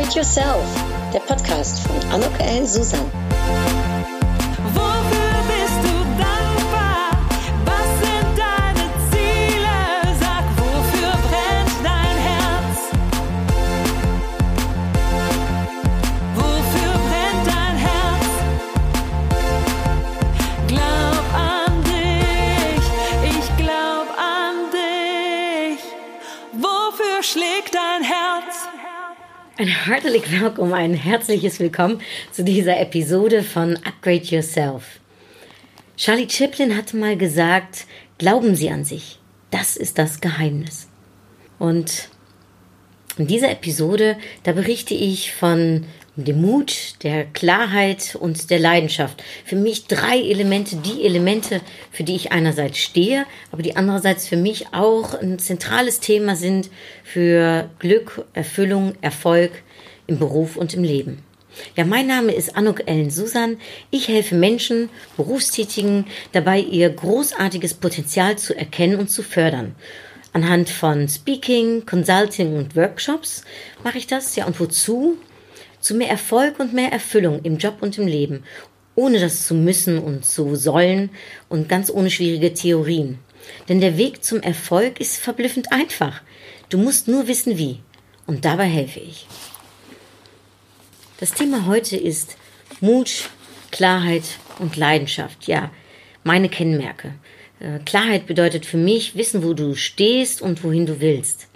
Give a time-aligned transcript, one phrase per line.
[0.00, 0.64] Upgrade Yourself,
[1.12, 2.66] der Podcast von Anok L.
[2.66, 3.19] Susan.
[29.60, 32.00] Ein herzlich willkommen, ein herzliches Willkommen
[32.32, 35.00] zu dieser Episode von Upgrade Yourself.
[35.98, 37.84] Charlie Chaplin hat mal gesagt,
[38.16, 39.18] glauben Sie an sich.
[39.50, 40.88] Das ist das Geheimnis.
[41.58, 42.08] Und
[43.18, 45.84] in dieser Episode, da berichte ich von
[46.24, 49.22] dem Mut, der Klarheit und der Leidenschaft.
[49.44, 54.36] Für mich drei Elemente, die Elemente, für die ich einerseits stehe, aber die andererseits für
[54.36, 56.70] mich auch ein zentrales Thema sind
[57.04, 59.62] für Glück, Erfüllung, Erfolg
[60.06, 61.22] im Beruf und im Leben.
[61.76, 63.56] Ja, mein Name ist Anuk Ellen Susan.
[63.90, 69.74] Ich helfe Menschen, Berufstätigen, dabei ihr großartiges Potenzial zu erkennen und zu fördern.
[70.32, 73.44] Anhand von Speaking, Consulting und Workshops
[73.82, 74.36] mache ich das.
[74.36, 75.16] Ja, und wozu?
[75.80, 78.44] Zu mehr Erfolg und mehr Erfüllung im Job und im Leben,
[78.94, 81.10] ohne das zu müssen und zu sollen
[81.48, 83.18] und ganz ohne schwierige Theorien.
[83.68, 86.22] Denn der Weg zum Erfolg ist verblüffend einfach.
[86.68, 87.80] Du musst nur wissen wie.
[88.26, 89.26] Und dabei helfe ich.
[91.18, 92.36] Das Thema heute ist
[92.80, 93.28] Mut,
[93.72, 94.24] Klarheit
[94.58, 95.46] und Leidenschaft.
[95.46, 95.70] Ja,
[96.22, 97.14] meine Kennmerke.
[97.58, 101.49] Äh, Klarheit bedeutet für mich wissen, wo du stehst und wohin du willst.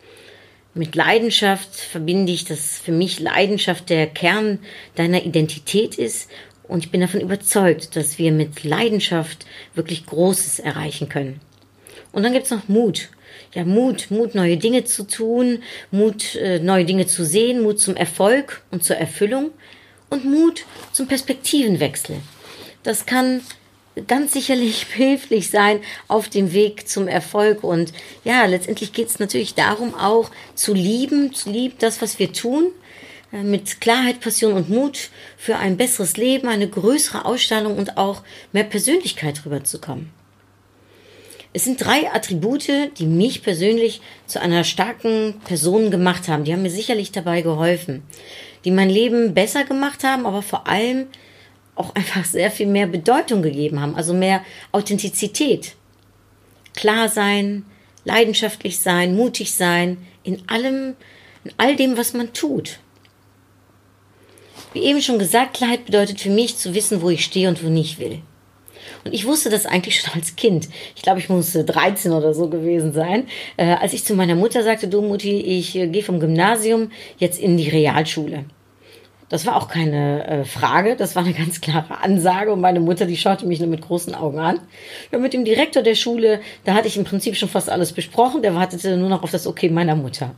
[0.75, 4.59] Mit Leidenschaft verbinde ich, dass für mich Leidenschaft der Kern
[4.97, 6.29] deiner Identität ist.
[6.67, 11.41] Und ich bin davon überzeugt, dass wir mit Leidenschaft wirklich Großes erreichen können.
[12.11, 13.09] Und dann gibt's noch Mut.
[13.55, 17.95] Ja, Mut, Mut, neue Dinge zu tun, Mut, äh, neue Dinge zu sehen, Mut zum
[17.95, 19.51] Erfolg und zur Erfüllung
[20.11, 22.17] und Mut zum Perspektivenwechsel.
[22.83, 23.43] Das kann
[24.07, 27.65] ganz sicherlich behilflich sein auf dem Weg zum Erfolg.
[27.65, 27.93] Und
[28.25, 32.73] ja, letztendlich geht es natürlich darum, auch zu lieben, zu lieben das, was wir tun,
[33.33, 38.23] äh, mit Klarheit, Passion und Mut für ein besseres Leben, eine größere Ausstrahlung und auch
[38.53, 40.11] mehr Persönlichkeit rüberzukommen.
[41.57, 46.43] Es sind drei Attribute, die mich persönlich zu einer starken Person gemacht haben.
[46.43, 48.03] Die haben mir sicherlich dabei geholfen,
[48.65, 51.07] die mein Leben besser gemacht haben, aber vor allem
[51.77, 54.43] auch einfach sehr viel mehr Bedeutung gegeben haben, also mehr
[54.73, 55.75] Authentizität.
[56.75, 57.65] Klar sein,
[58.05, 60.95] leidenschaftlich sein, mutig sein, in allem,
[61.45, 62.79] in all dem, was man tut.
[64.73, 67.69] Wie eben schon gesagt, Klarheit bedeutet für mich zu wissen, wo ich stehe und wo
[67.73, 68.21] ich will.
[69.05, 70.69] Und ich wusste das eigentlich schon als Kind.
[70.97, 74.63] Ich glaube, ich musste 13 oder so gewesen sein, äh, als ich zu meiner Mutter
[74.63, 78.45] sagte, du Mutti, ich äh, gehe vom Gymnasium jetzt in die Realschule.
[79.29, 83.07] Das war auch keine äh, Frage, das war eine ganz klare Ansage und meine Mutter,
[83.07, 84.61] die schaute mich nur mit großen Augen an.
[85.11, 88.43] Ja, mit dem Direktor der Schule, da hatte ich im Prinzip schon fast alles besprochen,
[88.43, 90.35] der wartete nur noch auf das Okay meiner Mutter.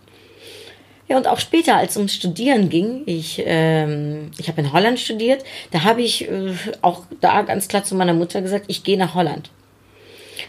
[1.09, 4.99] Ja, und auch später, als es ums Studieren ging, ich, ähm, ich habe in Holland
[4.99, 8.99] studiert, da habe ich äh, auch da ganz klar zu meiner Mutter gesagt, ich gehe
[8.99, 9.51] nach Holland.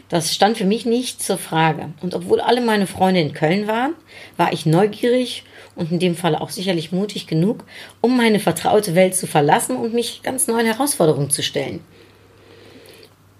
[0.10, 1.90] Das stand für mich nicht zur Frage.
[2.02, 3.94] Und obwohl alle meine Freunde in Köln waren,
[4.38, 5.44] war ich neugierig
[5.76, 7.64] und in dem Fall auch sicherlich mutig genug,
[8.02, 11.82] um meine vertraute Welt zu verlassen und mich ganz neuen Herausforderungen zu stellen.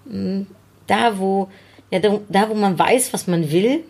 [0.08, 0.46] Hm,
[0.86, 1.48] da, wo,
[1.90, 3.84] ja, da, wo man weiß, was man will,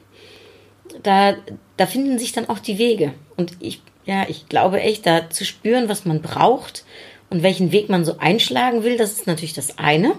[1.03, 1.37] da,
[1.77, 3.13] da finden sich dann auch die Wege.
[3.37, 6.85] Und ich, ja, ich glaube echt, da zu spüren, was man braucht
[7.31, 10.15] und welchen Weg man so einschlagen will, das ist natürlich das eine.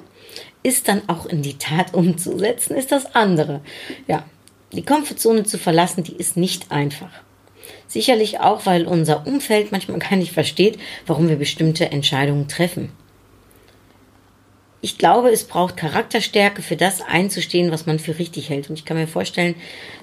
[0.62, 3.62] Ist dann auch in die Tat umzusetzen, ist das andere.
[4.08, 4.25] Ja,
[4.74, 7.12] die Komfortzone zu verlassen, die ist nicht einfach.
[7.88, 10.78] Sicherlich auch, weil unser Umfeld manchmal gar nicht versteht,
[11.08, 12.92] warum wir bestimmte Entscheidungen treffen.
[14.81, 18.69] Ich glaube, es braucht Charakterstärke für das einzustehen, was man für richtig hält.
[18.69, 19.56] Und ich kann mir vorstellen,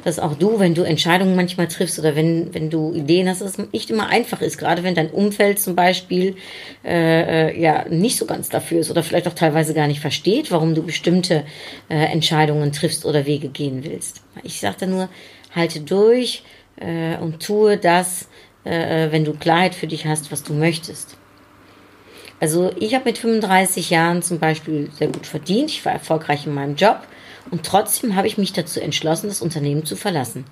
[0.05, 3.59] dass auch du, wenn du Entscheidungen manchmal triffst oder wenn, wenn du Ideen hast, dass
[3.59, 6.37] es nicht immer einfach ist, gerade wenn dein Umfeld zum Beispiel
[6.85, 10.51] äh, äh, ja nicht so ganz dafür ist oder vielleicht auch teilweise gar nicht versteht,
[10.51, 11.45] warum du bestimmte
[11.89, 14.23] äh, Entscheidungen triffst oder Wege gehen willst.
[14.43, 15.09] Ich sage da nur,
[15.55, 16.43] halte durch,
[16.77, 18.29] äh, und tue das,
[18.65, 21.17] äh, wenn du Klarheit für dich hast, was du möchtest.
[22.41, 26.55] Also ich habe mit 35 Jahren zum Beispiel sehr gut verdient, ich war erfolgreich in
[26.55, 27.01] meinem Job
[27.51, 30.45] und trotzdem habe ich mich dazu entschlossen, das Unternehmen zu verlassen.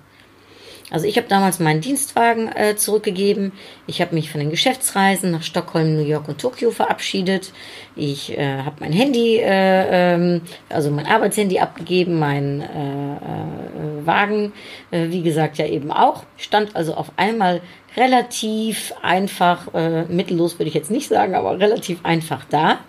[0.91, 3.53] Also ich habe damals meinen Dienstwagen äh, zurückgegeben.
[3.87, 7.53] Ich habe mich von den Geschäftsreisen nach Stockholm, New York und Tokio verabschiedet.
[7.95, 14.53] Ich äh, habe mein Handy, äh, ähm, also mein Arbeitshandy abgegeben, mein äh, äh, Wagen,
[14.91, 16.23] äh, wie gesagt, ja eben auch.
[16.37, 17.61] Stand also auf einmal
[17.97, 22.79] relativ einfach, äh, mittellos würde ich jetzt nicht sagen, aber relativ einfach da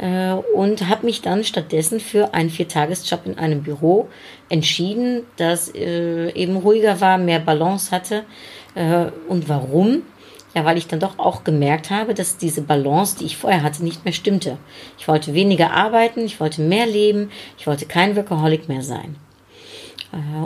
[0.00, 4.08] äh, und habe mich dann stattdessen für einen Viertagesjob in einem Büro
[4.48, 8.24] entschieden, das äh, eben ruhiger war, mehr Balance hatte.
[8.74, 10.02] Äh, und warum?
[10.54, 13.84] Ja, weil ich dann doch auch gemerkt habe, dass diese Balance, die ich vorher hatte,
[13.84, 14.58] nicht mehr stimmte.
[14.98, 19.14] Ich wollte weniger arbeiten, ich wollte mehr leben, ich wollte kein Workaholic mehr sein.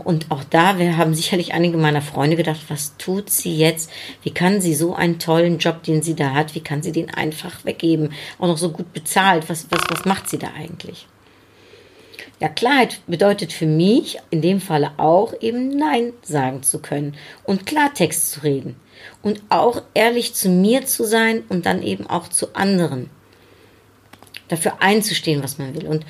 [0.04, 3.90] Und auch da haben sicherlich einige meiner Freunde gedacht, was tut sie jetzt?
[4.22, 7.08] Wie kann sie so einen tollen Job, den sie da hat, wie kann sie den
[7.08, 8.12] einfach weggeben?
[8.38, 9.48] Auch noch so gut bezahlt.
[9.48, 11.06] Was, was, was macht sie da eigentlich?
[12.40, 17.64] Ja, Klarheit bedeutet für mich in dem Falle auch eben Nein sagen zu können und
[17.64, 18.76] Klartext zu reden
[19.22, 23.08] und auch ehrlich zu mir zu sein und dann eben auch zu anderen.
[24.48, 25.86] Dafür einzustehen, was man will.
[25.86, 26.04] Und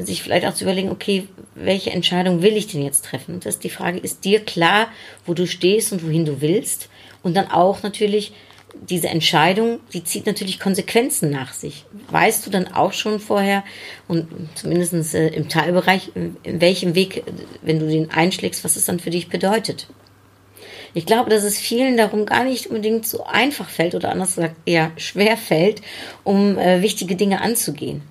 [0.00, 3.40] sich vielleicht auch zu überlegen, okay, welche Entscheidung will ich denn jetzt treffen?
[3.40, 4.88] Das ist die Frage, ist dir klar,
[5.26, 6.88] wo du stehst und wohin du willst?
[7.22, 8.32] Und dann auch natürlich
[8.80, 11.84] diese Entscheidung, die zieht natürlich Konsequenzen nach sich.
[12.10, 13.64] Weißt du dann auch schon vorher
[14.06, 17.24] und zumindest äh, im Teilbereich, in welchem Weg,
[17.62, 19.88] wenn du den einschlägst, was es dann für dich bedeutet?
[20.94, 24.56] Ich glaube, dass es vielen darum gar nicht unbedingt so einfach fällt oder anders gesagt
[24.64, 25.82] eher schwer fällt,
[26.24, 28.02] um äh, wichtige Dinge anzugehen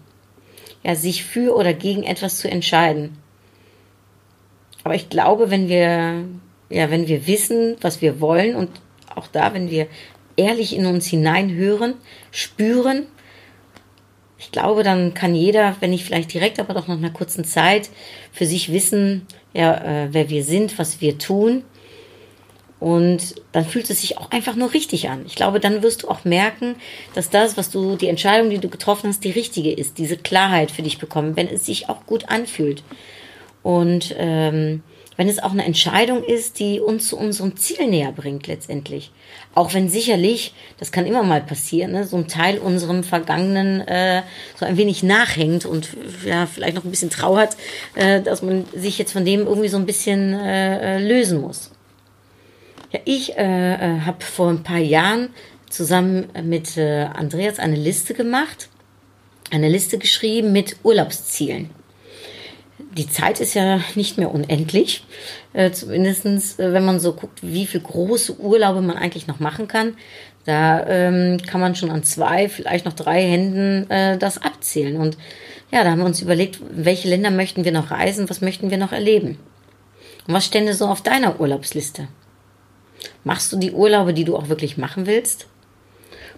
[0.84, 3.18] ja, sich für oder gegen etwas zu entscheiden.
[4.84, 6.26] Aber ich glaube, wenn wir,
[6.70, 8.70] ja, wenn wir wissen, was wir wollen und
[9.14, 9.88] auch da, wenn wir
[10.36, 11.96] ehrlich in uns hineinhören,
[12.32, 13.08] spüren,
[14.40, 17.90] ich glaube, dann kann jeder, wenn nicht vielleicht direkt, aber doch nach einer kurzen Zeit,
[18.32, 21.64] für sich wissen, ja, äh, wer wir sind, was wir tun
[22.80, 25.24] und dann fühlt es sich auch einfach nur richtig an.
[25.26, 26.76] Ich glaube, dann wirst du auch merken,
[27.16, 29.98] dass das, was du, die Entscheidung, die du getroffen hast, die richtige ist.
[29.98, 32.84] Diese Klarheit für dich bekommen, wenn es sich auch gut anfühlt.
[33.64, 34.84] Und ähm,
[35.18, 39.12] wenn es auch eine Entscheidung ist, die uns zu unserem Ziel näher bringt letztendlich.
[39.56, 44.22] Auch wenn sicherlich, das kann immer mal passieren, ne, so ein Teil unserem Vergangenen äh,
[44.56, 45.90] so ein wenig nachhängt und
[46.24, 47.58] ja, vielleicht noch ein bisschen trauert,
[47.96, 51.72] äh, dass man sich jetzt von dem irgendwie so ein bisschen äh, äh lösen muss.
[52.92, 55.30] Ja, ich äh, äh, habe vor ein paar Jahren
[55.70, 58.70] zusammen mit äh, Andreas eine Liste gemacht,
[59.52, 61.70] eine Liste geschrieben mit Urlaubszielen.
[62.96, 65.04] Die Zeit ist ja nicht mehr unendlich,
[65.54, 66.26] äh, zumindest
[66.60, 69.98] äh, wenn man so guckt, wie viele große Urlaube man eigentlich noch machen kann.
[70.46, 74.96] Da ähm, kann man schon an zwei, vielleicht noch drei Händen äh, das abzählen.
[74.96, 75.18] Und
[75.72, 78.78] ja, da haben wir uns überlegt, welche Länder möchten wir noch reisen, was möchten wir
[78.78, 79.38] noch erleben.
[80.26, 82.08] Und was stände so auf deiner Urlaubsliste?
[83.24, 85.48] Machst du die Urlaube, die du auch wirklich machen willst?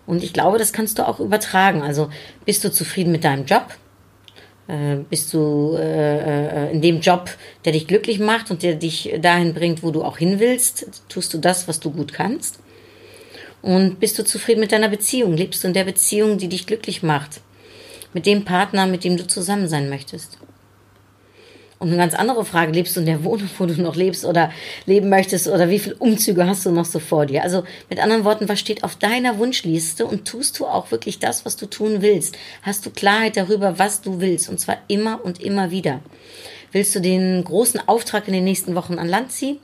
[0.05, 1.81] Und ich glaube, das kannst du auch übertragen.
[1.81, 2.09] Also
[2.45, 3.67] bist du zufrieden mit deinem Job?
[4.67, 7.29] Äh, bist du äh, äh, in dem Job,
[7.65, 11.03] der dich glücklich macht und der dich dahin bringt, wo du auch hin willst?
[11.09, 12.59] Tust du das, was du gut kannst?
[13.61, 15.33] Und bist du zufrieden mit deiner Beziehung?
[15.33, 17.41] Lebst du in der Beziehung, die dich glücklich macht?
[18.13, 20.37] Mit dem Partner, mit dem du zusammen sein möchtest?
[21.79, 24.51] Und eine ganz andere Frage, lebst du in der Wohnung, wo du noch lebst oder
[24.85, 27.41] leben möchtest oder wie viele Umzüge hast du noch so vor dir?
[27.41, 31.45] Also mit anderen Worten, was steht auf deiner Wunschliste und tust du auch wirklich das,
[31.45, 32.37] was du tun willst?
[32.63, 36.01] Hast du Klarheit darüber, was du willst und zwar immer und immer wieder?
[36.73, 39.57] Willst du den großen Auftrag in den nächsten Wochen an Land ziehen?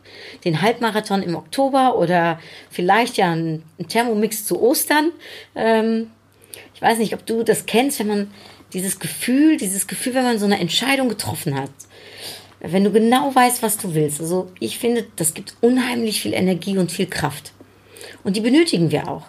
[0.45, 2.39] Den Halbmarathon im Oktober oder
[2.71, 5.11] vielleicht ja einen Thermomix zu Ostern?
[5.53, 6.11] Ähm,
[6.73, 8.31] ich weiß nicht, ob du das kennst, wenn man
[8.71, 11.69] dieses Gefühl, dieses Gefühl, wenn man so eine Entscheidung getroffen hat
[12.71, 14.21] wenn du genau weißt, was du willst.
[14.21, 17.53] Also ich finde, das gibt unheimlich viel Energie und viel Kraft.
[18.23, 19.23] Und die benötigen wir auch.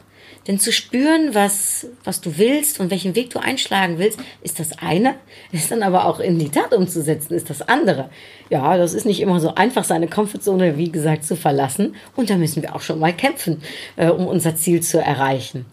[0.46, 4.78] Denn zu spüren, was, was du willst und welchen Weg du einschlagen willst, ist das
[4.78, 5.16] eine.
[5.50, 8.10] Ist dann aber auch in die Tat umzusetzen, ist das andere.
[8.48, 11.96] Ja, das ist nicht immer so einfach, seine Komfortzone, wie gesagt, zu verlassen.
[12.14, 13.60] Und da müssen wir auch schon mal kämpfen,
[13.96, 15.66] äh, um unser Ziel zu erreichen.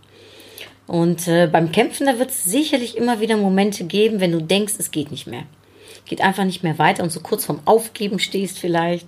[0.88, 4.74] Und äh, beim Kämpfen, da wird es sicherlich immer wieder Momente geben, wenn du denkst,
[4.80, 5.44] es geht nicht mehr
[6.06, 9.08] geht einfach nicht mehr weiter und so kurz vorm Aufgeben stehst vielleicht.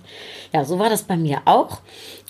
[0.52, 1.80] Ja, so war das bei mir auch.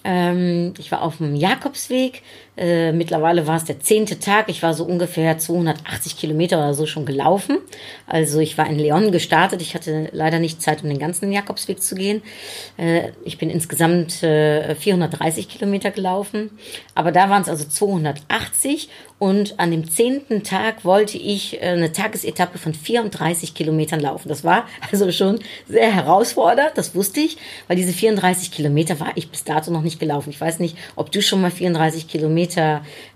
[0.05, 2.23] Ähm, ich war auf dem Jakobsweg.
[2.57, 4.49] Äh, mittlerweile war es der zehnte Tag.
[4.49, 7.59] Ich war so ungefähr 280 Kilometer oder so schon gelaufen.
[8.07, 9.61] Also ich war in Leon gestartet.
[9.61, 12.23] Ich hatte leider nicht Zeit, um den ganzen Jakobsweg zu gehen.
[12.79, 16.51] Äh, ich bin insgesamt äh, 430 Kilometer gelaufen.
[16.95, 21.93] Aber da waren es also 280 und an dem zehnten Tag wollte ich äh, eine
[21.93, 24.29] Tagesetappe von 34 Kilometern laufen.
[24.29, 29.31] Das war also schon sehr herausfordernd, das wusste ich, weil diese 34 Kilometer war ich
[29.31, 30.31] bis dato noch nicht gelaufen.
[30.31, 32.46] Ich weiß nicht, ob du schon mal 34 Kilometer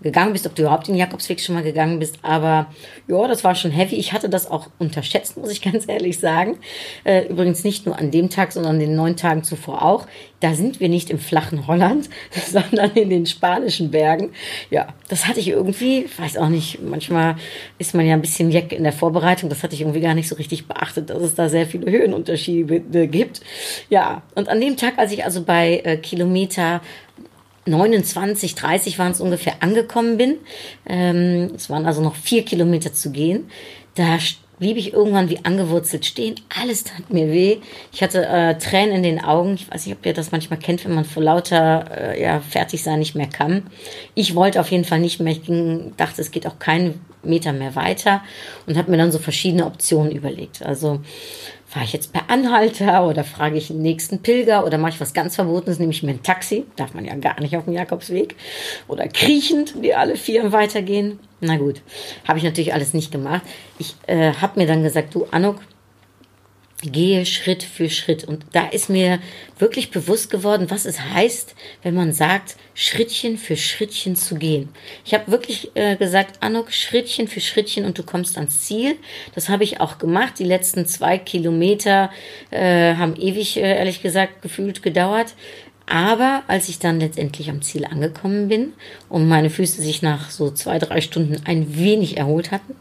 [0.03, 2.67] gegangen bist, ob du überhaupt den Jakobsweg schon mal gegangen bist, aber
[3.07, 3.97] ja, das war schon heavy.
[3.97, 6.59] Ich hatte das auch unterschätzt, muss ich ganz ehrlich sagen.
[7.05, 10.07] Äh, übrigens nicht nur an dem Tag, sondern den neun Tagen zuvor auch.
[10.41, 12.09] Da sind wir nicht im flachen Holland,
[12.51, 14.31] sondern in den spanischen Bergen.
[14.71, 17.37] Ja, das hatte ich irgendwie, weiß auch nicht, manchmal
[17.79, 19.51] ist man ja ein bisschen jeck in der Vorbereitung.
[19.51, 23.09] Das hatte ich irgendwie gar nicht so richtig beachtet, dass es da sehr viele Höhenunterschiede
[23.09, 23.43] gibt.
[23.91, 26.81] Ja, und an dem Tag, als ich also bei äh, Kilometer
[27.71, 30.37] 29, 30 waren es ungefähr angekommen bin,
[30.87, 33.49] ähm, es waren also noch vier Kilometer zu gehen,
[33.95, 34.19] da
[34.61, 36.37] blieb ich irgendwann wie angewurzelt stehen.
[36.61, 37.59] Alles tat mir weh.
[37.93, 39.55] Ich hatte äh, Tränen in den Augen.
[39.55, 42.83] Ich weiß nicht, ob ihr das manchmal kennt, wenn man vor lauter äh, ja, fertig
[42.83, 43.65] sein nicht mehr kann.
[44.15, 45.33] Ich wollte auf jeden Fall nicht mehr.
[45.33, 48.23] Ich ging, dachte, es geht auch keinen Meter mehr weiter
[48.67, 50.63] und habe mir dann so verschiedene Optionen überlegt.
[50.63, 51.01] Also
[51.71, 55.15] fahre ich jetzt per Anhalter oder frage ich den nächsten Pilger oder mache ich was
[55.15, 58.35] ganz Verbotenes, nehme ich mir ein Taxi, darf man ja gar nicht auf dem Jakobsweg,
[58.89, 61.21] oder kriechend, die alle vier weitergehen.
[61.41, 61.81] Na gut,
[62.27, 63.43] habe ich natürlich alles nicht gemacht.
[63.79, 65.61] Ich äh, habe mir dann gesagt, du Anuk,
[66.83, 68.25] gehe Schritt für Schritt.
[68.25, 69.19] Und da ist mir
[69.59, 74.69] wirklich bewusst geworden, was es heißt, wenn man sagt, Schrittchen für Schrittchen zu gehen.
[75.05, 78.97] Ich habe wirklich äh, gesagt, Anuk, Schrittchen für Schrittchen und du kommst ans Ziel.
[79.35, 80.39] Das habe ich auch gemacht.
[80.39, 82.11] Die letzten zwei Kilometer
[82.51, 85.35] äh, haben ewig, äh, ehrlich gesagt, gefühlt gedauert.
[85.93, 88.75] Aber als ich dann letztendlich am Ziel angekommen bin
[89.09, 92.77] und meine Füße sich nach so zwei, drei Stunden ein wenig erholt hatten,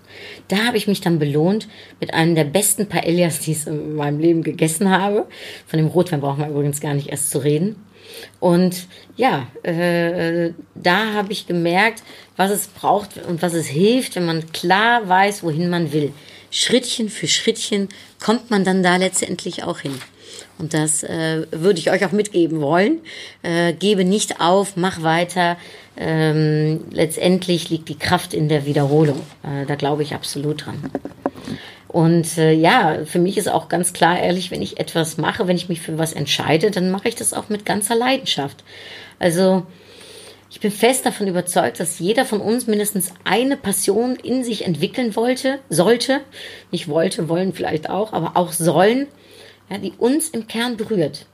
[0.47, 1.67] da habe ich mich dann belohnt
[1.99, 5.25] mit einem der besten Paellas, die ich in meinem Leben gegessen habe.
[5.65, 7.77] Von dem Rotwein brauchen wir übrigens gar nicht erst zu reden.
[8.39, 8.85] Und
[9.17, 12.03] ja, äh, da habe ich gemerkt,
[12.37, 16.13] was es braucht und was es hilft, wenn man klar weiß, wohin man will.
[16.51, 17.89] Schrittchen für Schrittchen
[18.19, 19.99] kommt man dann da letztendlich auch hin.
[20.57, 22.99] Und das äh, würde ich euch auch mitgeben wollen.
[23.43, 25.57] Äh, gebe nicht auf, mach weiter.
[25.97, 29.21] Ähm, letztendlich liegt die Kraft in der Wiederholung.
[29.43, 30.91] Äh, da glaube ich absolut dran.
[31.87, 35.57] Und äh, ja, für mich ist auch ganz klar, ehrlich, wenn ich etwas mache, wenn
[35.57, 38.63] ich mich für was entscheide, dann mache ich das auch mit ganzer Leidenschaft.
[39.17, 39.65] Also
[40.51, 45.15] ich bin fest davon überzeugt, dass jeder von uns mindestens eine Passion in sich entwickeln
[45.15, 46.21] wollte, sollte,
[46.71, 49.07] nicht wollte, wollen vielleicht auch, aber auch sollen,
[49.69, 51.25] ja, die uns im Kern berührt.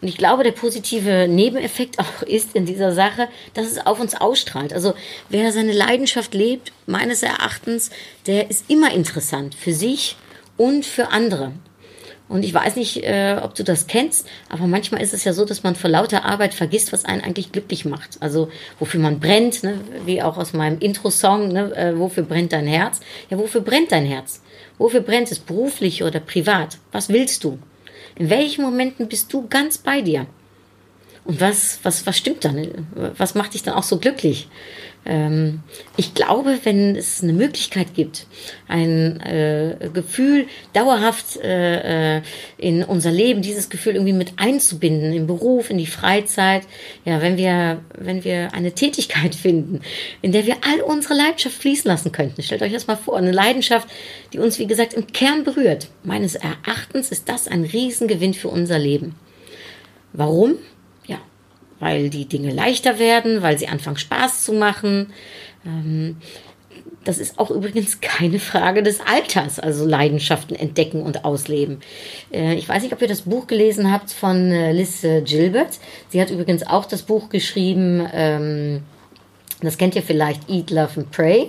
[0.00, 4.14] Und ich glaube, der positive Nebeneffekt auch ist in dieser Sache, dass es auf uns
[4.14, 4.72] ausstrahlt.
[4.72, 4.94] Also
[5.28, 7.90] wer seine Leidenschaft lebt, meines Erachtens,
[8.26, 10.16] der ist immer interessant für sich
[10.56, 11.52] und für andere.
[12.28, 15.46] Und ich weiß nicht, äh, ob du das kennst, aber manchmal ist es ja so,
[15.46, 18.18] dass man vor lauter Arbeit vergisst, was einen eigentlich glücklich macht.
[18.20, 19.80] Also wofür man brennt, ne?
[20.04, 21.74] wie auch aus meinem Intro-Song, ne?
[21.74, 23.00] äh, wofür brennt dein Herz?
[23.30, 24.42] Ja, wofür brennt dein Herz?
[24.76, 26.78] Wofür brennt es, beruflich oder privat?
[26.92, 27.58] Was willst du?
[28.16, 30.26] In welchen Momenten bist du ganz bei dir?
[31.24, 32.86] Und was, was, was stimmt dann?
[33.16, 34.48] Was macht dich dann auch so glücklich?
[35.08, 35.60] Ähm,
[35.96, 38.26] ich glaube, wenn es eine Möglichkeit gibt,
[38.68, 42.22] ein äh, Gefühl dauerhaft äh, äh,
[42.58, 46.64] in unser Leben, dieses Gefühl irgendwie mit einzubinden, im Beruf, in die Freizeit,
[47.06, 49.80] ja, wenn wir, wenn wir eine Tätigkeit finden,
[50.20, 52.42] in der wir all unsere Leidenschaft fließen lassen könnten.
[52.42, 53.88] Stellt euch das mal vor, eine Leidenschaft,
[54.34, 55.88] die uns, wie gesagt, im Kern berührt.
[56.04, 59.14] Meines Erachtens ist das ein Riesengewinn für unser Leben.
[60.12, 60.58] Warum?
[61.80, 65.12] Weil die Dinge leichter werden, weil sie anfangen Spaß zu machen.
[65.64, 66.16] Ähm,
[67.08, 71.80] das ist auch übrigens keine Frage des Alters, also Leidenschaften entdecken und ausleben.
[72.30, 75.78] Äh, ich weiß nicht, ob ihr das Buch gelesen habt von äh, Liz Gilbert.
[76.10, 78.82] Sie hat übrigens auch das Buch geschrieben, ähm,
[79.62, 81.48] das kennt ihr vielleicht, Eat, Love and Pray.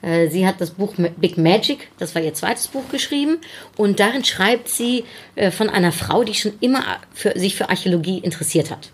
[0.00, 3.38] Äh, sie hat das Buch Big Magic, das war ihr zweites Buch geschrieben,
[3.76, 5.04] und darin schreibt sie
[5.50, 8.90] von einer Frau, die schon immer für, sich für Archäologie interessiert hat.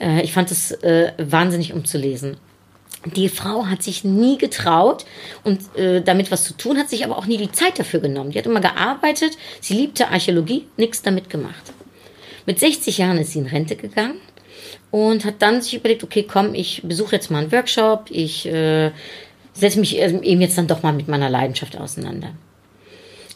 [0.00, 2.36] Äh, ich fand es äh, wahnsinnig umzulesen.
[3.16, 5.06] Die Frau hat sich nie getraut
[5.42, 8.30] und äh, damit was zu tun, hat sich aber auch nie die Zeit dafür genommen.
[8.30, 11.72] Die hat immer gearbeitet, sie liebte Archäologie, nichts damit gemacht.
[12.44, 14.20] Mit 60 Jahren ist sie in Rente gegangen
[14.90, 18.90] und hat dann sich überlegt, okay, komm, ich besuche jetzt mal einen Workshop, ich äh,
[19.54, 22.34] setze mich eben jetzt dann doch mal mit meiner Leidenschaft auseinander.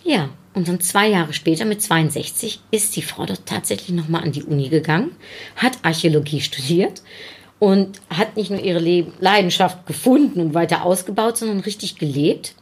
[0.04, 4.32] Ja, und dann zwei Jahre später, mit 62, ist die Frau dort tatsächlich nochmal an
[4.32, 5.16] die Uni gegangen,
[5.56, 7.02] hat Archäologie studiert
[7.58, 12.54] und hat nicht nur ihre Leidenschaft gefunden und weiter ausgebaut, sondern richtig gelebt.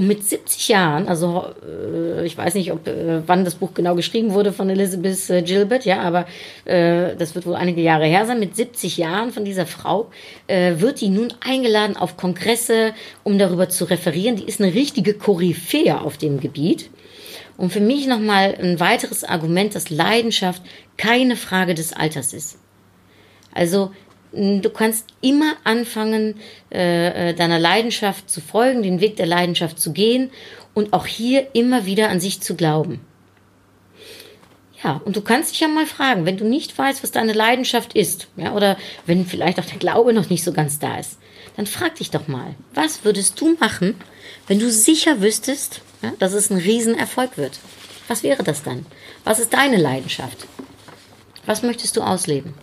[0.00, 3.94] Und mit 70 Jahren, also äh, ich weiß nicht, ob äh, wann das Buch genau
[3.94, 6.24] geschrieben wurde von Elizabeth äh, Gilbert, ja, aber
[6.64, 8.40] äh, das wird wohl einige Jahre her sein.
[8.40, 10.10] Mit 70 Jahren von dieser Frau
[10.46, 14.36] äh, wird die nun eingeladen auf Kongresse, um darüber zu referieren.
[14.36, 16.88] Die ist eine richtige Koryphäe auf dem Gebiet.
[17.58, 20.62] Und für mich nochmal ein weiteres Argument, dass Leidenschaft
[20.96, 22.58] keine Frage des Alters ist.
[23.52, 23.90] Also
[24.32, 26.36] du kannst immer anfangen,
[26.72, 30.30] äh, äh, deiner Leidenschaft zu folgen, den Weg der Leidenschaft zu gehen
[30.74, 33.00] und auch hier immer wieder an sich zu glauben.
[34.82, 37.92] Ja, und du kannst dich ja mal fragen, wenn du nicht weißt, was deine Leidenschaft
[37.94, 41.18] ist, ja, oder wenn vielleicht auch der Glaube noch nicht so ganz da ist,
[41.56, 43.94] dann frag dich doch mal, was würdest du machen,
[44.46, 47.58] wenn du sicher wüsstest, ja, dass es ein Riesenerfolg wird?
[48.08, 48.86] Was wäre das dann?
[49.24, 50.46] Was ist deine Leidenschaft?
[51.44, 52.54] Was möchtest du ausleben?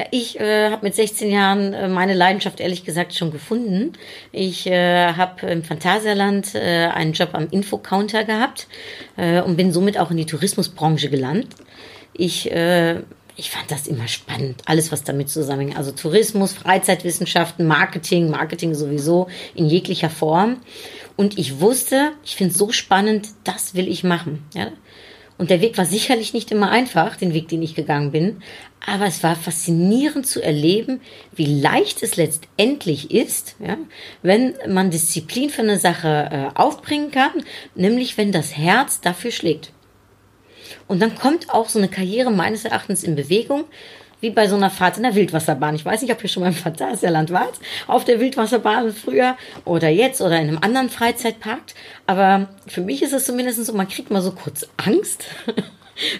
[0.00, 3.92] Ja, ich äh, habe mit 16 Jahren äh, meine Leidenschaft ehrlich gesagt schon gefunden.
[4.32, 8.66] Ich äh, habe im Phantasialand äh, einen Job am Infocounter gehabt
[9.18, 11.48] äh, und bin somit auch in die Tourismusbranche gelandet.
[12.14, 13.02] Ich äh,
[13.36, 15.76] ich fand das immer spannend, alles was damit zusammenhängt.
[15.76, 20.56] Also Tourismus, Freizeitwissenschaften, Marketing, Marketing sowieso in jeglicher Form.
[21.16, 24.46] Und ich wusste, ich finde es so spannend, das will ich machen.
[24.54, 24.72] Ja?
[25.40, 28.42] Und der Weg war sicherlich nicht immer einfach, den Weg, den ich gegangen bin.
[28.84, 31.00] Aber es war faszinierend zu erleben,
[31.32, 33.78] wie leicht es letztendlich ist, ja,
[34.20, 37.32] wenn man Disziplin für eine Sache äh, aufbringen kann,
[37.74, 39.72] nämlich wenn das Herz dafür schlägt.
[40.88, 43.64] Und dann kommt auch so eine Karriere meines Erachtens in Bewegung,
[44.20, 45.74] wie bei so einer Fahrt in der Wildwasserbahn.
[45.74, 47.54] Ich weiß nicht, ob ihr schon mal im Phantasialand wart,
[47.86, 51.62] auf der Wildwasserbahn früher oder jetzt oder in einem anderen Freizeitpark.
[52.06, 55.24] Aber für mich ist es zumindest so, man kriegt mal so kurz Angst.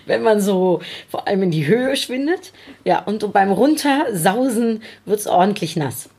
[0.07, 2.53] wenn man so vor allem in die Höhe schwindet.
[2.85, 6.11] Ja, und beim Runtersausen wird es ordentlich nass.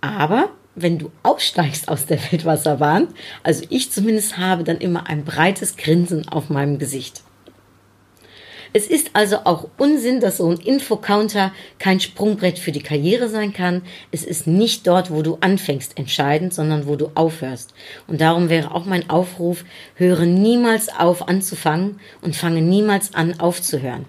[0.00, 3.08] Aber wenn du aussteigst aus der Wildwasserbahn,
[3.42, 7.22] also ich zumindest habe dann immer ein breites Grinsen auf meinem Gesicht.
[8.72, 13.52] Es ist also auch Unsinn, dass so ein Infocounter kein Sprungbrett für die Karriere sein
[13.52, 13.82] kann.
[14.12, 17.74] Es ist nicht dort, wo du anfängst, entscheidend, sondern wo du aufhörst.
[18.06, 24.04] Und darum wäre auch mein Aufruf, höre niemals auf anzufangen und fange niemals an aufzuhören.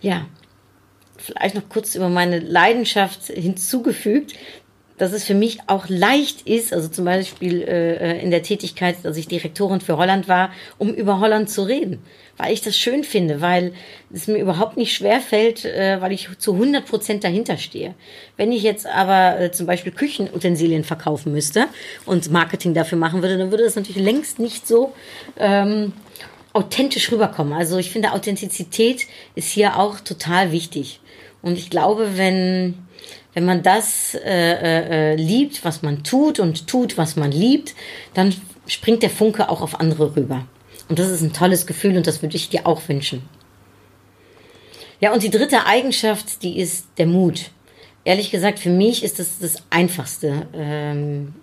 [0.00, 0.26] Ja,
[1.18, 4.34] vielleicht noch kurz über meine Leidenschaft hinzugefügt
[4.96, 9.16] dass es für mich auch leicht ist, also zum Beispiel äh, in der Tätigkeit, dass
[9.16, 12.00] ich Direktorin für Holland war, um über Holland zu reden,
[12.36, 13.72] weil ich das schön finde, weil
[14.12, 17.94] es mir überhaupt nicht schwer fällt, äh, weil ich zu 100 Prozent dahinter stehe.
[18.36, 21.66] Wenn ich jetzt aber äh, zum Beispiel Küchenutensilien verkaufen müsste
[22.06, 24.92] und Marketing dafür machen würde, dann würde das natürlich längst nicht so
[25.38, 25.92] ähm,
[26.52, 27.52] authentisch rüberkommen.
[27.52, 31.00] Also ich finde, Authentizität ist hier auch total wichtig.
[31.42, 32.74] Und ich glaube, wenn
[33.34, 37.74] wenn man das äh, äh, äh, liebt, was man tut und tut, was man liebt,
[38.14, 38.34] dann
[38.66, 40.46] springt der Funke auch auf andere rüber.
[40.88, 43.28] Und das ist ein tolles Gefühl und das würde ich dir auch wünschen.
[45.00, 47.50] Ja, und die dritte Eigenschaft, die ist der Mut.
[48.04, 50.46] Ehrlich gesagt, für mich ist das das Einfachste.
[50.54, 51.34] Ähm,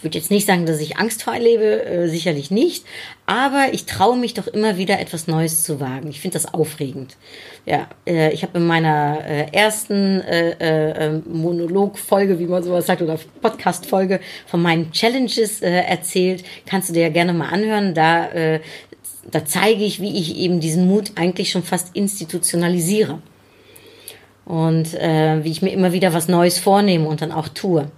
[0.00, 2.86] ich würde jetzt nicht sagen, dass ich angstfrei lebe, äh, sicherlich nicht,
[3.26, 6.08] aber ich traue mich doch immer wieder etwas Neues zu wagen.
[6.08, 7.18] Ich finde das aufregend.
[7.66, 12.86] Ja, äh, ich habe in meiner äh, ersten äh, äh, ähm, Monologfolge, wie man sowas
[12.86, 16.44] sagt, oder Podcast-Folge von meinen Challenges äh, erzählt.
[16.64, 17.92] Kannst du dir ja gerne mal anhören.
[17.92, 18.30] Da,
[19.30, 23.18] da zeige ich, wie ich eben diesen Mut eigentlich schon fast institutionalisiere.
[24.46, 27.90] Und äh, wie ich mir immer wieder was Neues vornehme und dann auch tue.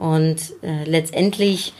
[0.00, 1.74] Und äh, letztendlich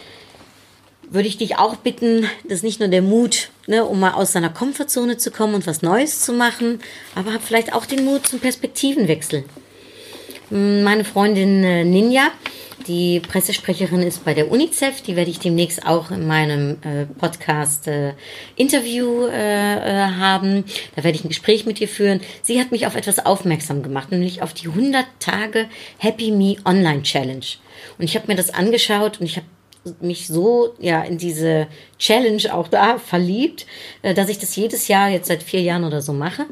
[1.09, 4.50] würde ich dich auch bitten, dass nicht nur der Mut, ne, um mal aus seiner
[4.50, 6.80] Komfortzone zu kommen und was Neues zu machen,
[7.14, 9.44] aber hab vielleicht auch den Mut zum Perspektivenwechsel.
[10.53, 12.33] Meine Freundin äh, Ninja,
[12.89, 17.87] die Pressesprecherin ist bei der UNICEF, die werde ich demnächst auch in meinem äh, Podcast
[17.87, 18.15] äh,
[18.57, 20.65] Interview haben.
[20.97, 22.21] Da werde ich ein Gespräch mit ihr führen.
[22.43, 25.67] Sie hat mich auf etwas aufmerksam gemacht, nämlich auf die 100 Tage
[25.99, 27.47] Happy Me Online Challenge.
[27.99, 29.47] Und ich habe mir das angeschaut und ich habe
[30.01, 33.67] mich so ja in diese Challenge auch da verliebt,
[34.03, 36.47] dass ich das jedes Jahr jetzt seit vier Jahren oder so mache.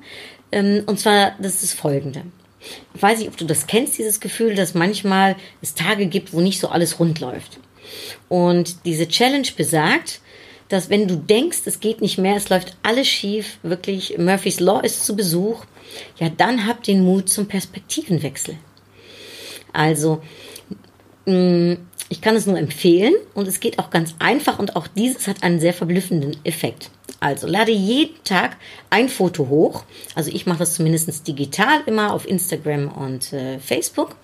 [0.53, 2.23] Ähm, und zwar, das ist folgende.
[2.95, 6.41] Ich weiß nicht, ob du das kennst, dieses Gefühl, dass manchmal es Tage gibt, wo
[6.41, 7.61] nicht so alles rund läuft.
[8.29, 10.21] Und diese Challenge besagt,
[10.69, 14.81] dass wenn du denkst, es geht nicht mehr, es läuft alles schief, wirklich Murphy's Law
[14.81, 15.65] ist zu Besuch,
[16.19, 18.57] ja, dann hab den Mut zum Perspektivenwechsel.
[19.73, 20.21] Also,
[21.29, 21.75] Mm,
[22.11, 25.43] Ich kann es nur empfehlen und es geht auch ganz einfach und auch dieses hat
[25.43, 26.91] einen sehr verblüffenden Effekt.
[27.21, 28.57] Also lade jeden Tag
[28.91, 29.85] ein Foto hoch.
[30.15, 34.17] Also ich mache das zumindest digital immer auf Instagram und äh, Facebook.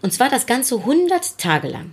[0.00, 1.92] Und zwar das Ganze 100 Tage lang.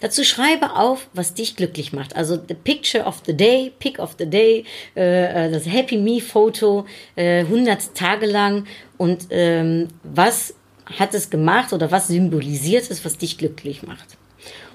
[0.00, 2.16] Dazu schreibe auf, was dich glücklich macht.
[2.16, 4.64] Also the picture of the day, pick of the day,
[4.96, 10.54] äh, äh das Happy Me Foto, äh, 100 Tage lang und ähm, was
[10.86, 14.16] hat es gemacht oder was symbolisiert es, was dich glücklich macht.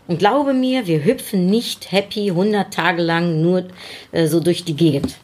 [0.08, 3.68] Und glaube mir, wir hüpfen nicht happy 100 Tage lang nur
[4.12, 5.18] äh, so durch die Gegend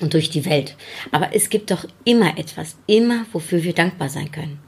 [0.00, 0.76] und durch die Welt.
[1.12, 4.58] Aber es gibt doch immer etwas, immer, wofür wir dankbar sein können.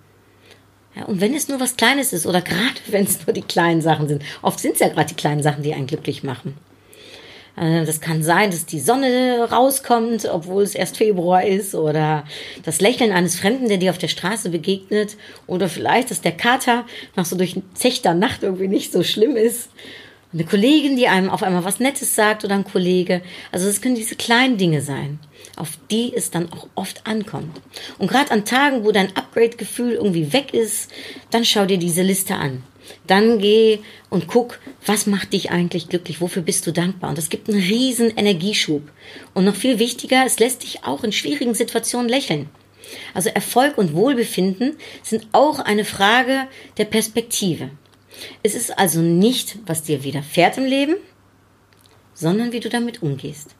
[0.94, 3.80] Ja, und wenn es nur was Kleines ist oder gerade wenn es nur die kleinen
[3.80, 6.56] Sachen sind, oft sind es ja gerade die kleinen Sachen, die einen glücklich machen.
[7.56, 12.24] Äh, das kann sein, dass die Sonne rauskommt, obwohl es erst Februar ist, oder
[12.64, 16.86] das Lächeln eines Fremden, der dir auf der Straße begegnet, oder vielleicht, dass der Kater
[17.16, 19.70] nach so durch zechter Nacht irgendwie nicht so schlimm ist.
[20.32, 23.20] Eine Kollegin, die einem auf einmal was Nettes sagt, oder ein Kollege.
[23.50, 25.18] Also es können diese kleinen Dinge sein,
[25.56, 27.60] auf die es dann auch oft ankommt.
[27.98, 30.90] Und gerade an Tagen, wo dein Upgrade-Gefühl irgendwie weg ist,
[31.30, 32.62] dann schau dir diese Liste an.
[33.06, 33.78] Dann geh
[34.10, 36.20] und guck, was macht dich eigentlich glücklich?
[36.20, 37.10] Wofür bist du dankbar?
[37.10, 38.82] Und das gibt einen riesen Energieschub.
[39.34, 42.48] Und noch viel wichtiger, es lässt dich auch in schwierigen Situationen lächeln.
[43.14, 47.70] Also Erfolg und Wohlbefinden sind auch eine Frage der Perspektive.
[48.42, 50.96] Es ist also nicht, was dir widerfährt im Leben,
[52.14, 53.54] sondern wie du damit umgehst.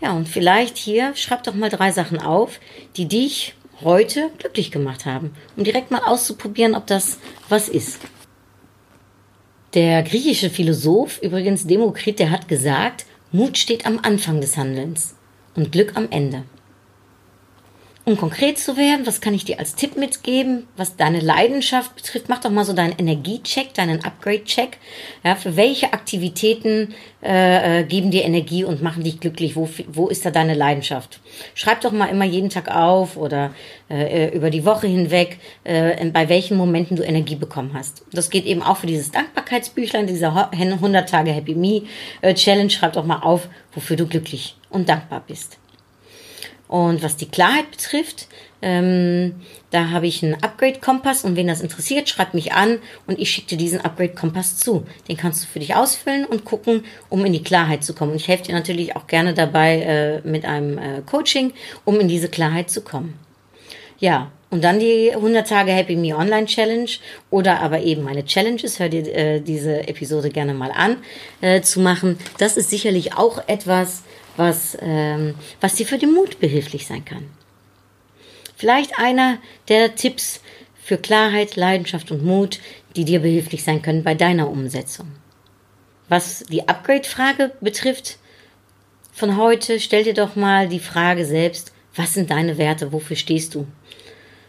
[0.00, 2.60] Ja, und vielleicht hier schreib doch mal drei Sachen auf,
[2.96, 8.00] die dich heute glücklich gemacht haben, um direkt mal auszuprobieren, ob das was ist.
[9.74, 15.16] Der griechische Philosoph, übrigens Demokrit, der hat gesagt, Mut steht am Anfang des Handelns
[15.56, 16.44] und Glück am Ende.
[18.06, 22.28] Um konkret zu werden, was kann ich dir als Tipp mitgeben, was deine Leidenschaft betrifft?
[22.28, 24.76] Mach doch mal so deinen Energiecheck, deinen Upgrade-Check.
[25.24, 29.56] Ja, für welche Aktivitäten äh, äh, geben dir Energie und machen dich glücklich?
[29.56, 31.20] Wo, wo ist da deine Leidenschaft?
[31.54, 33.54] Schreib doch mal immer jeden Tag auf oder
[33.88, 38.04] äh, äh über die Woche hinweg, äh, bei welchen Momenten du Energie bekommen hast.
[38.12, 41.84] Das geht eben auch für dieses Dankbarkeitsbüchlein, dieser 100 Tage Happy Me
[42.20, 42.68] äh, Challenge.
[42.68, 45.56] Schreib doch mal auf, wofür du glücklich und dankbar bist.
[46.74, 48.26] Und was die Klarheit betrifft,
[48.60, 49.36] ähm,
[49.70, 53.50] da habe ich einen Upgrade-Kompass und wen das interessiert, schreibt mich an und ich schicke
[53.50, 54.84] dir diesen Upgrade-Kompass zu.
[55.06, 58.10] Den kannst du für dich ausfüllen und gucken, um in die Klarheit zu kommen.
[58.10, 61.52] Und ich helfe dir natürlich auch gerne dabei äh, mit einem äh, Coaching,
[61.84, 63.20] um in diese Klarheit zu kommen.
[64.00, 66.90] Ja, und dann die 100 Tage Happy Me Online Challenge
[67.30, 70.96] oder aber eben meine Challenges, hör dir äh, diese Episode gerne mal an,
[71.40, 72.18] äh, zu machen.
[72.38, 74.02] Das ist sicherlich auch etwas,
[74.36, 77.30] was, ähm, was dir für den Mut behilflich sein kann.
[78.56, 80.40] Vielleicht einer der Tipps
[80.82, 82.60] für Klarheit, Leidenschaft und Mut,
[82.94, 85.08] die dir behilflich sein können bei deiner Umsetzung.
[86.08, 88.18] Was die Upgrade-Frage betrifft,
[89.12, 93.54] von heute stell dir doch mal die Frage selbst, was sind deine Werte, wofür stehst
[93.54, 93.66] du?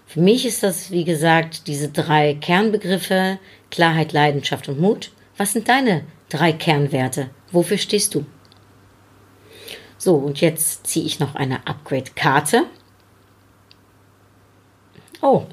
[0.07, 5.11] Für mich ist das, wie gesagt, diese drei Kernbegriffe, Klarheit, Leidenschaft und Mut.
[5.37, 7.29] Was sind deine drei Kernwerte?
[7.51, 8.25] Wofür stehst du?
[9.97, 12.65] So, und jetzt ziehe ich noch eine Upgrade-Karte.
[15.21, 15.45] Oh,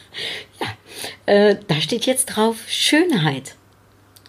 [0.60, 3.56] ja, äh, da steht jetzt drauf Schönheit.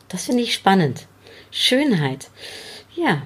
[0.10, 1.08] Das finde ich spannend.
[1.52, 2.30] Schönheit.
[2.96, 3.24] Ja,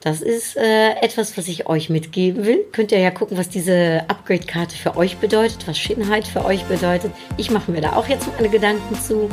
[0.00, 2.64] das ist äh, etwas, was ich euch mitgeben will.
[2.72, 7.12] Könnt ihr ja gucken, was diese Upgrade-Karte für euch bedeutet, was Schönheit für euch bedeutet.
[7.36, 9.28] Ich mache mir da auch jetzt meine Gedanken zu.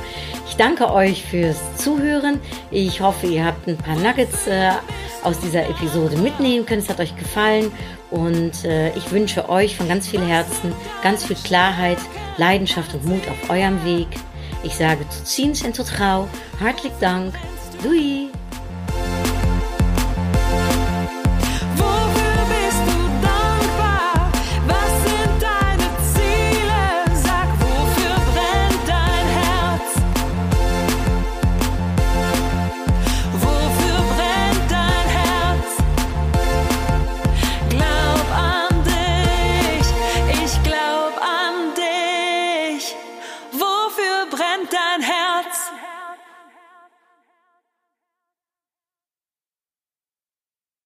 [0.47, 2.39] Ich danke euch fürs Zuhören.
[2.71, 4.71] Ich hoffe, ihr habt ein paar Nuggets äh,
[5.23, 6.81] aus dieser Episode mitnehmen können.
[6.81, 7.71] Es hat euch gefallen
[8.09, 10.73] und äh, ich wünsche euch von ganz viel Herzen
[11.03, 11.99] ganz viel Klarheit,
[12.37, 14.07] Leidenschaft und Mut auf eurem Weg.
[14.63, 16.27] Ich sage tot ziens en tot gauw.
[16.59, 17.35] Hartelijk dank.
[17.83, 18.29] Doei!